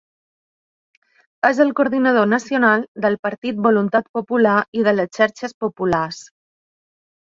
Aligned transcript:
És 1.49 1.59
el 1.65 1.73
coordinador 1.81 2.27
nacional 2.33 2.87
del 3.05 3.21
partit 3.29 3.63
Voluntat 3.69 4.11
Popular 4.19 4.59
i 4.83 4.89
de 4.91 4.99
les 5.01 5.17
Xarxes 5.23 5.59
Populars. 5.65 6.23